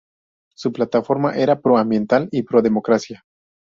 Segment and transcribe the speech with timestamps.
[0.55, 3.23] Su plataforma era pro-ambiental y pro-democracia.